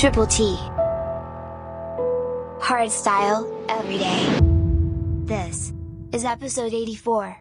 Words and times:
Triple 0.00 0.26
T. 0.26 0.56
Hard 2.58 2.90
style, 2.90 3.46
every 3.68 3.98
day. 3.98 4.40
This 5.26 5.74
is 6.10 6.24
episode 6.24 6.72
84. 6.72 7.36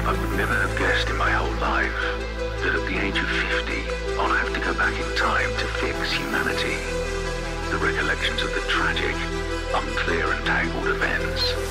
I 0.00 0.12
would 0.12 0.32
never 0.38 0.54
have 0.54 0.78
guessed 0.78 1.10
in 1.10 1.16
my 1.18 1.30
whole 1.30 1.52
life 1.60 1.92
that 2.62 2.74
at 2.74 2.86
the 2.88 3.04
age 3.04 3.18
of 3.18 3.28
50, 3.28 4.16
I'll 4.18 4.32
have 4.32 4.54
to 4.54 4.60
go 4.60 4.72
back 4.78 4.98
in 4.98 5.14
time 5.14 5.50
to 5.58 5.66
fix 5.76 6.10
humanity. 6.12 6.78
The 7.70 7.76
recollections 7.76 8.40
of 8.40 8.54
the 8.54 8.62
tragic 8.70 9.35
unclear 9.74 10.32
and 10.32 10.46
tangled 10.46 10.86
events. 10.86 11.65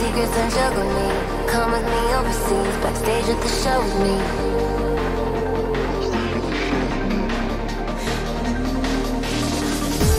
Secrets 0.00 0.36
and 0.36 0.50
juggle 0.52 0.88
me. 0.96 1.08
Come 1.52 1.72
with 1.72 1.84
me 1.84 2.00
overseas, 2.16 2.76
backstage 2.82 3.28
at 3.32 3.38
the 3.44 3.50
show 3.60 3.78
with 3.84 3.98
me. 4.04 4.16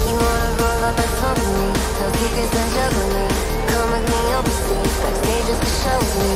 You 0.06 0.16
wanna 0.22 0.50
roll 0.62 0.82
up 0.90 0.98
and 1.04 1.12
smoke 1.18 1.40
with 1.42 1.54
me, 1.60 1.68
tell 1.98 2.12
secrets 2.20 2.56
and 2.62 2.70
juggle 2.78 3.08
me. 3.16 3.26
Come 3.72 3.90
with 3.94 4.06
me 4.12 4.20
overseas, 4.38 4.94
backstage 5.04 5.48
at 5.54 5.60
the 5.66 5.72
show 5.82 5.98
with 6.00 6.16
me. 6.22 6.32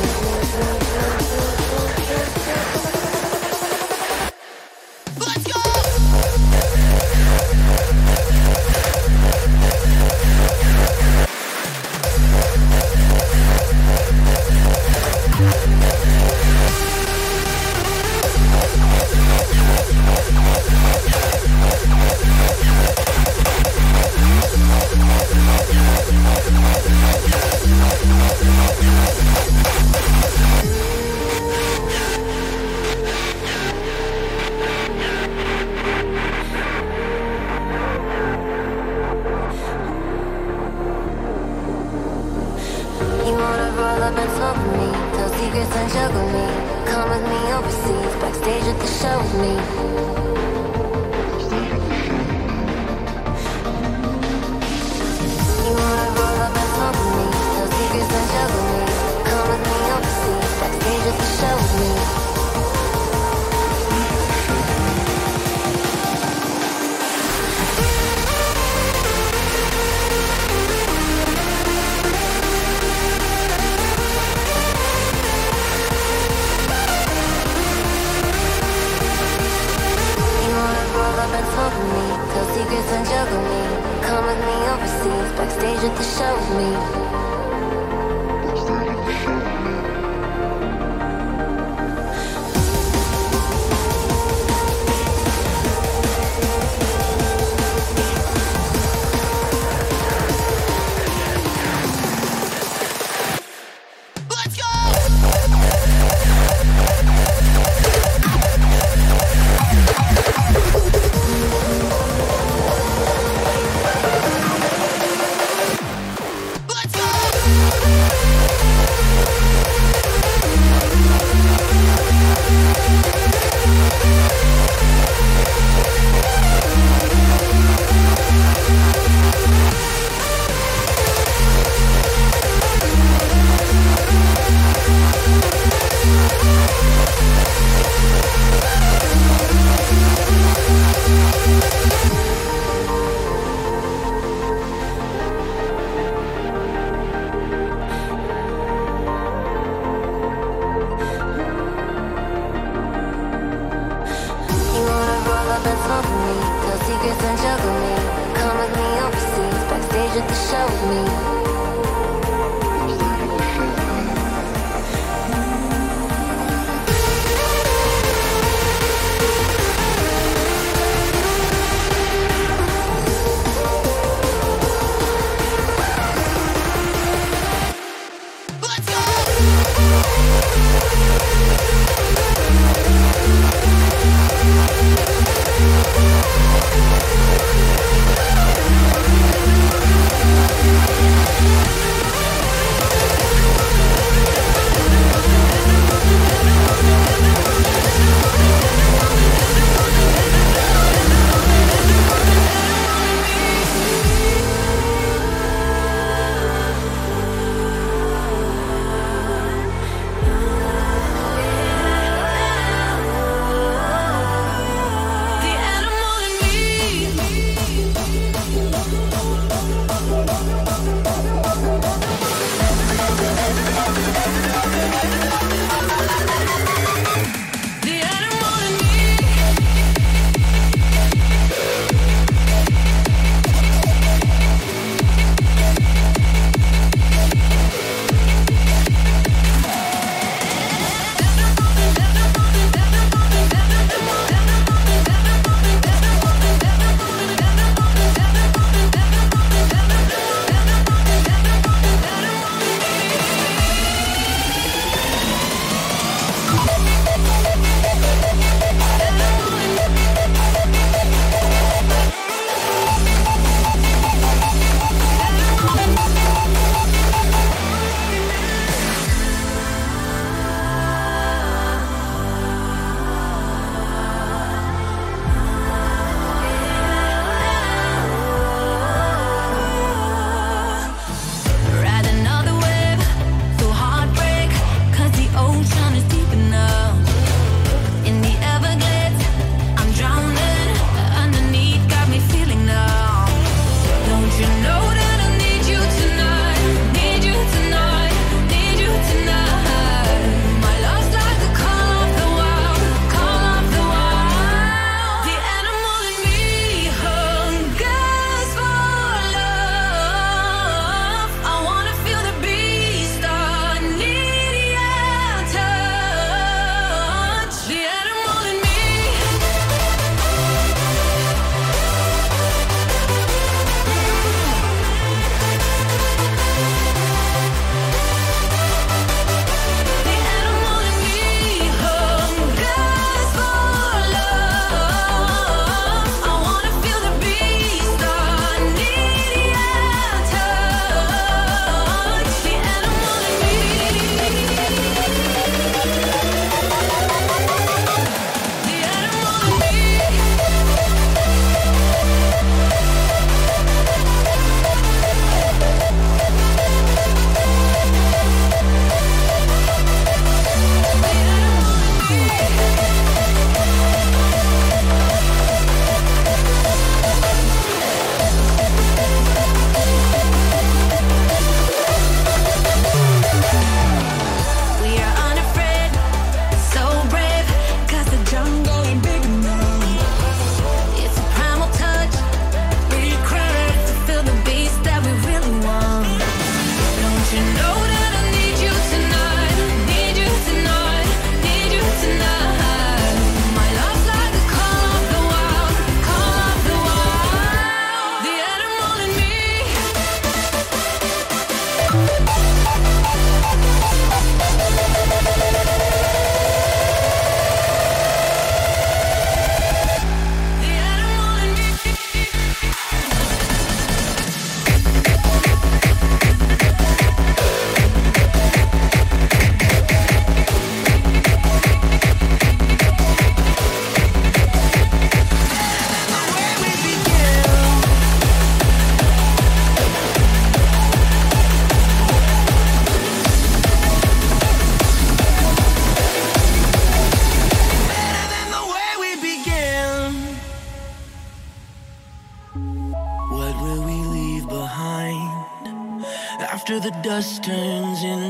over 155.97 156.17
me, 156.27 156.35
tell 156.61 156.79
secrets 156.87 157.23
and 157.23 157.37
juggle 157.39 157.75
me. 157.83 157.95
Come 158.35 158.57
with 158.59 158.73
me 158.75 158.87
overseas, 159.05 159.63
backstage 159.69 160.15
at 160.21 160.27
the 160.27 160.37
show 160.47 160.65
with 160.65 160.83
me. 160.91 161.44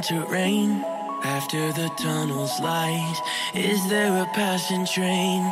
to 0.07 0.23
rain 0.25 0.83
after 1.23 1.71
the 1.71 1.89
tunnel's 1.97 2.59
light? 2.59 3.19
Is 3.55 3.89
there 3.89 4.21
a 4.21 4.25
passing 4.35 4.85
train? 4.85 5.51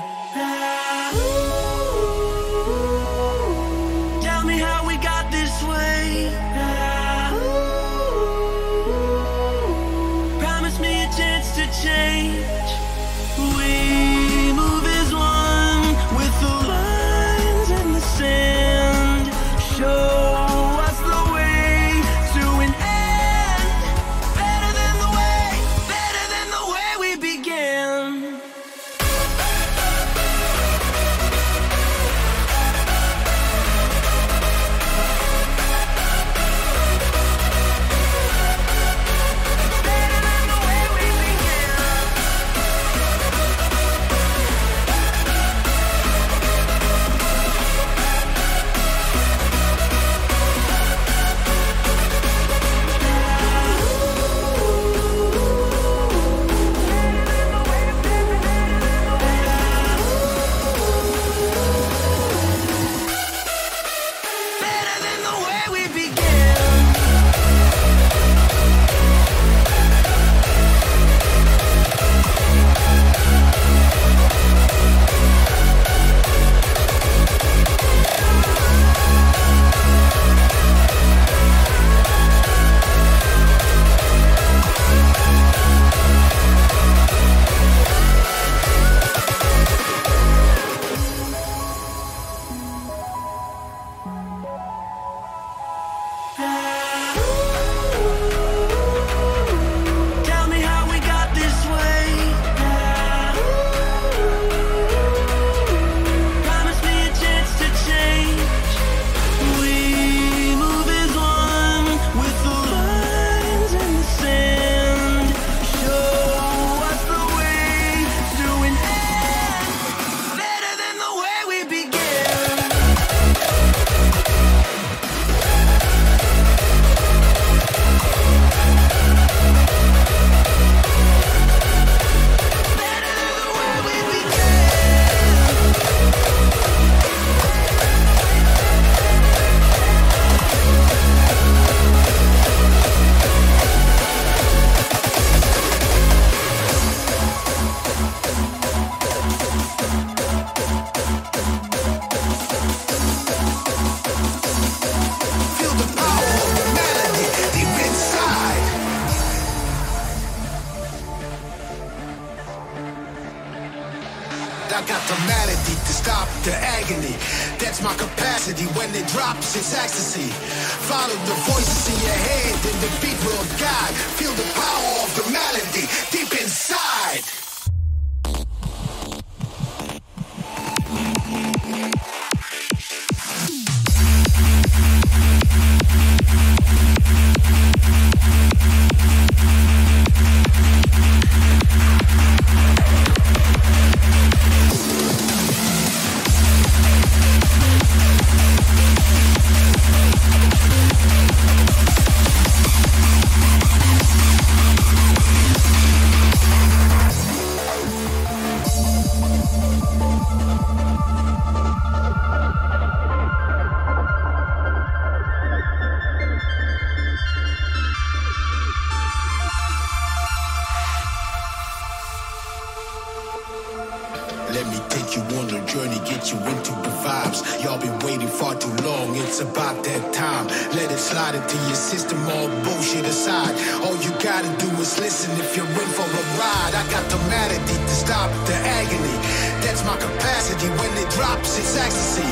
All 232.84 233.96
you 234.04 234.12
gotta 234.20 234.52
do 234.60 234.68
is 234.82 235.00
listen 235.00 235.32
if 235.40 235.56
you're 235.56 235.66
in 235.66 235.90
for 235.96 236.04
a 236.04 236.24
ride. 236.36 236.74
I 236.76 236.84
got 236.92 237.08
the 237.10 237.18
malady 237.32 237.78
to 237.80 237.88
stop 237.88 238.30
the 238.46 238.56
agony. 238.56 239.18
That's 239.64 239.86
my 239.86 239.96
capacity 239.96 240.68
when 240.68 240.92
it 240.98 241.10
drops 241.12 241.58
its 241.58 241.78
ecstasy. 241.78 242.28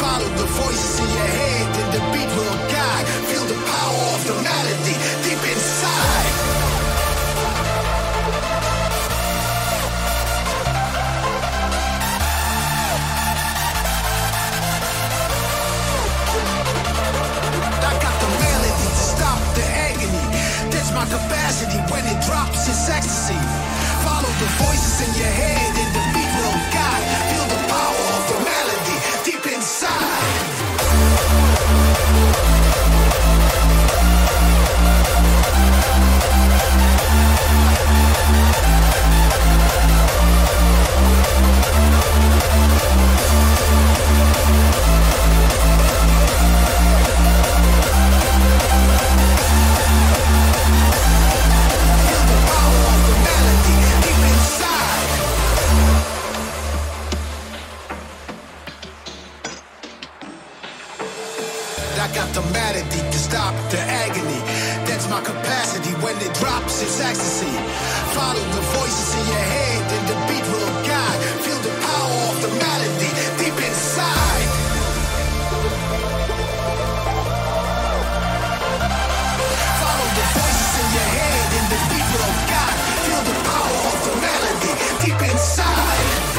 Follow 0.00 0.28
the 0.40 0.48
voices 0.48 0.98
in 0.98 1.08
your 1.08 1.30
head 1.40 1.66
and 1.76 1.92
the 1.92 2.00
beat 2.12 2.30
will 2.36 2.58
guide. 2.72 3.06
Feel 3.28 3.44
the 3.44 3.60
power 3.68 4.04
of 4.16 4.26
the 4.26 4.36
melody 4.40 4.96
deep 5.28 5.42
inside. 5.52 6.51
when 21.90 22.04
it 22.06 22.24
drops 22.24 22.68
its 22.68 22.88
ecstasy. 22.88 23.38
Follow 24.04 24.32
the 24.40 24.48
voices 24.64 25.08
in 25.08 25.14
your 25.20 25.30
head. 25.30 25.81
to 62.80 63.18
stop 63.18 63.52
the 63.70 63.78
agony. 63.78 64.40
That's 64.88 65.06
my 65.10 65.20
capacity 65.20 65.92
when 66.00 66.16
it 66.16 66.32
drops, 66.40 66.80
it's 66.80 67.00
ecstasy. 67.00 67.52
Follow 68.16 68.40
the 68.40 68.62
voices 68.72 69.14
in 69.20 69.26
your 69.28 69.44
head 69.44 69.92
and 69.92 70.08
the 70.08 70.16
beat 70.24 70.46
will 70.48 70.72
guide. 70.88 71.20
Feel 71.44 71.60
the 71.60 71.74
power 71.84 72.32
of 72.32 72.40
the 72.40 72.48
melody 72.48 73.12
deep 73.36 73.58
inside. 73.60 74.48
Follow 79.82 80.08
the 80.16 80.26
voices 80.32 80.72
in 80.80 80.88
your 80.96 81.08
head 81.12 81.48
and 81.58 81.68
the 81.68 81.80
beat 81.92 82.08
will 82.16 82.34
guide. 82.48 82.78
Feel 83.04 83.22
the 83.28 83.36
power 83.52 83.76
of 83.92 83.98
the 84.06 84.14
melody 84.24 84.72
deep 85.04 85.20
inside. 85.30 86.32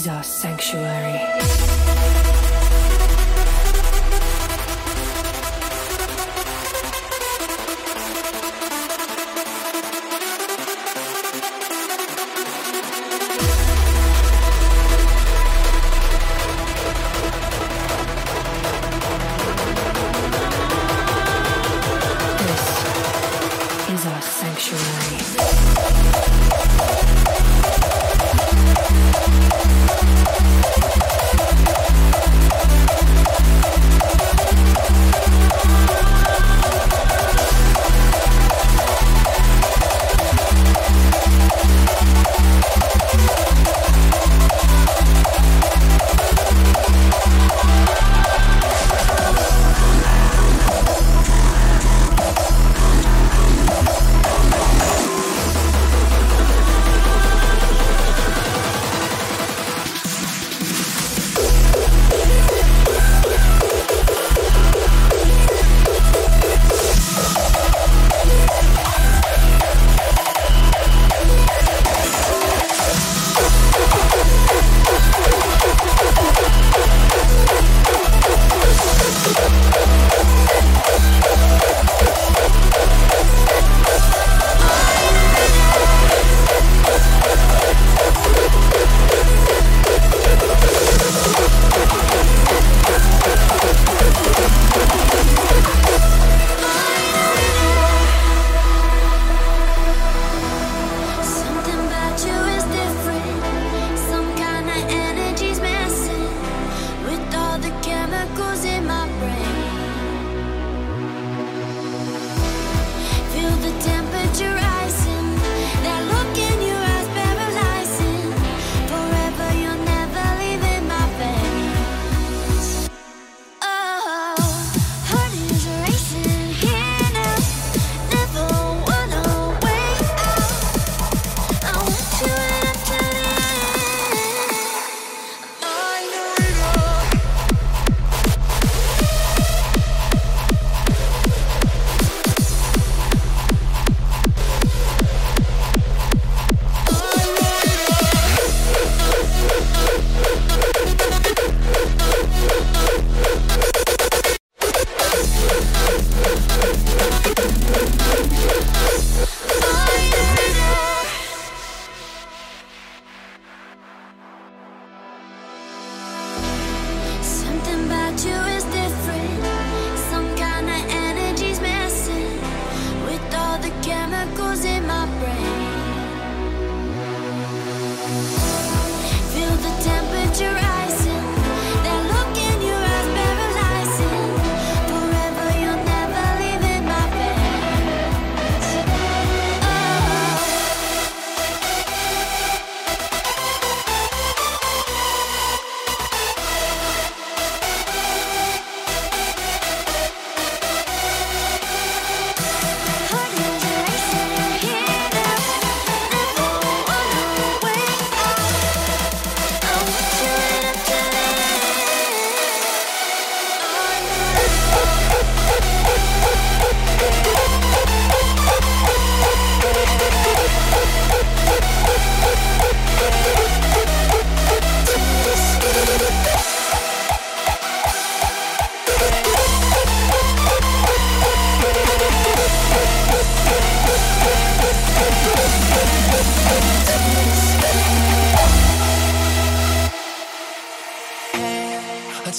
is 0.00 0.08
our 0.08 0.22
sanctuary. 0.22 1.69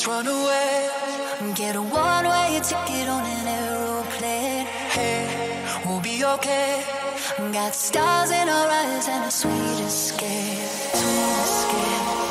Run 0.07 0.25
away. 0.25 0.89
Get 1.53 1.75
a 1.75 1.81
one-way 1.81 2.59
ticket 2.63 3.07
on 3.07 3.23
an 3.23 3.47
aeroplane. 3.47 4.65
Hey, 4.65 5.63
we'll 5.85 5.99
be 6.01 6.23
okay. 6.25 6.83
Got 7.37 7.75
stars 7.75 8.31
in 8.31 8.49
our 8.49 8.67
eyes 8.67 9.07
and 9.07 9.25
a 9.25 9.31
sweet 9.31 9.79
escape. 9.85 10.57
Sweet 10.93 11.41
escape. 11.43 12.30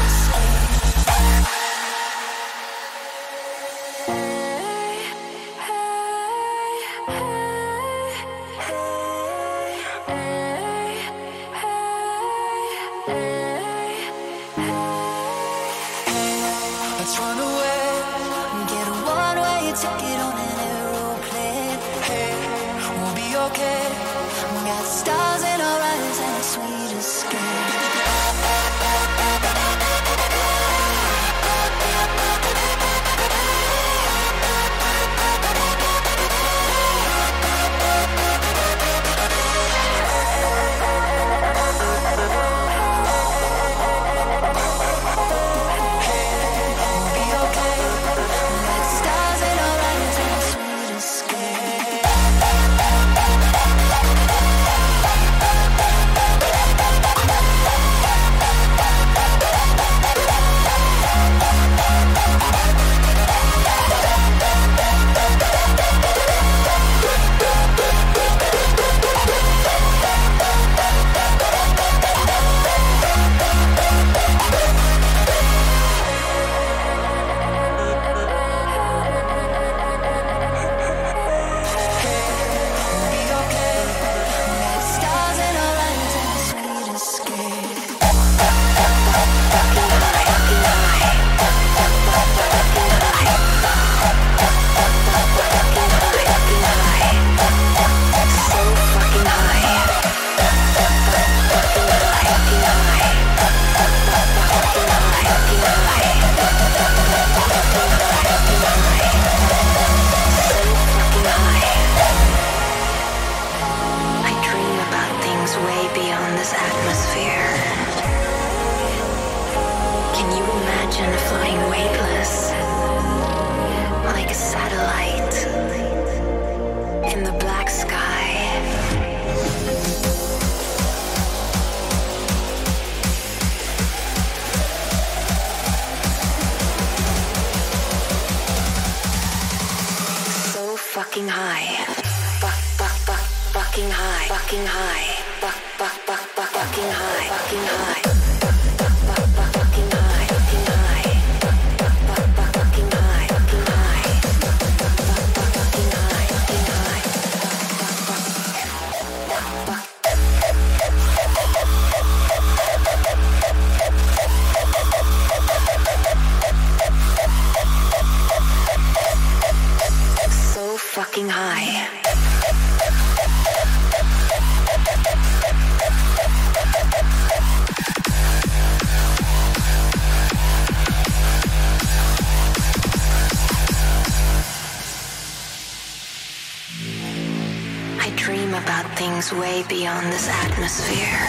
way 189.33 189.63
beyond 189.69 190.11
this 190.11 190.27
atmosphere. 190.27 191.27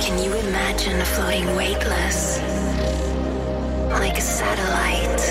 Can 0.00 0.22
you 0.22 0.32
imagine 0.34 1.04
floating 1.04 1.56
weightless 1.56 2.38
like 3.90 4.16
a 4.16 4.20
satellite 4.20 5.22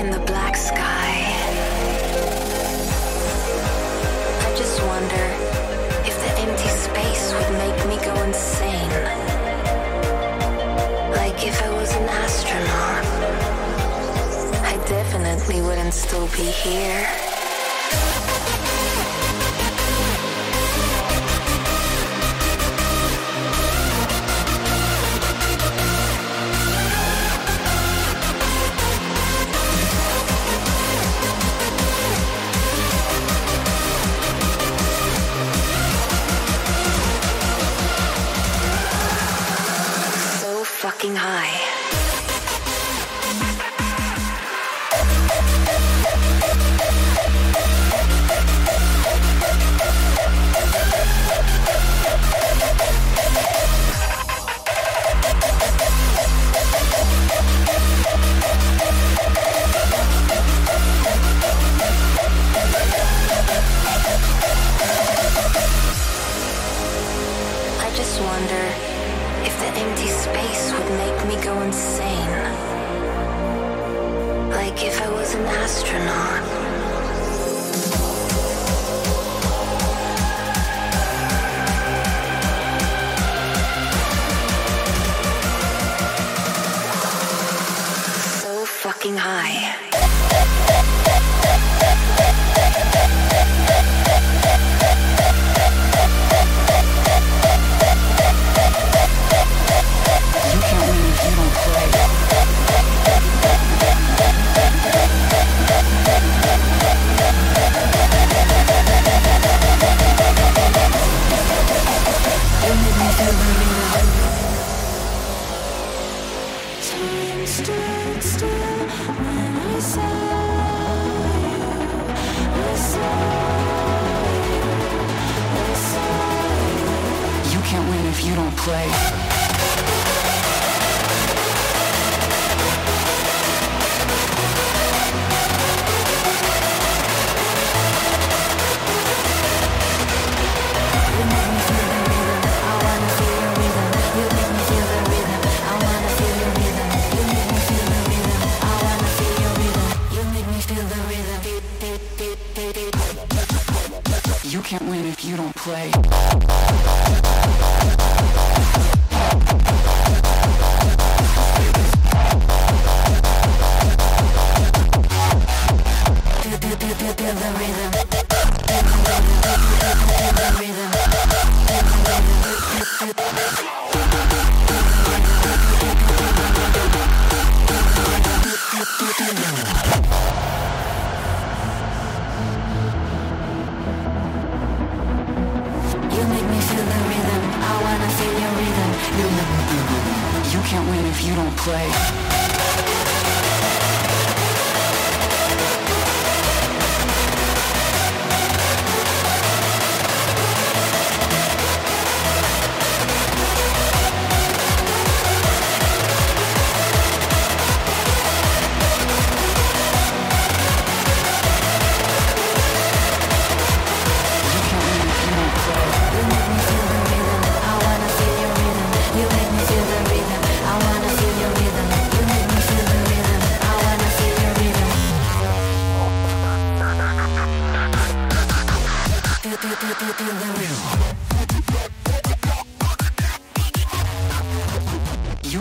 in 0.00 0.10
the 0.10 0.18
black 0.26 0.56
sky? 0.56 1.14
I 4.46 4.54
just 4.56 4.82
wonder 4.82 5.26
if 6.08 6.16
the 6.24 6.32
empty 6.40 6.68
space 6.68 7.32
would 7.34 7.52
make 7.58 7.86
me 7.86 7.96
go 8.04 8.14
insane. 8.24 8.90
Like 11.12 11.46
if 11.46 11.62
I 11.62 11.70
was 11.70 11.94
an 11.94 12.08
astronaut, 12.08 13.04
I 14.64 14.76
definitely 14.88 15.62
wouldn't 15.62 15.94
still 15.94 16.26
be 16.28 16.44
here. 16.44 17.25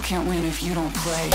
can't 0.06 0.28
win 0.28 0.46
if 0.46 0.62
you 0.62 0.76
don't 0.76 0.94
play. 0.94 1.26
You 1.26 1.32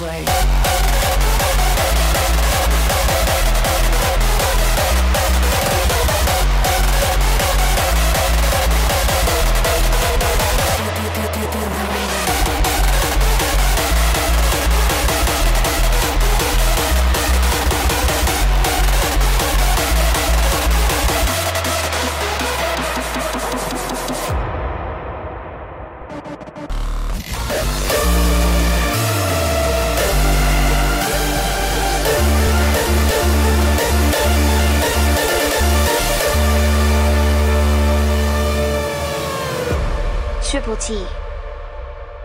place. 0.00 0.69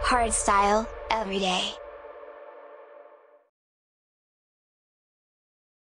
Hardstyle, 0.02 0.88
every 1.12 1.40
day. 1.40 1.85